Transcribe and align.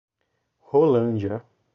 Rolândia 0.71 1.45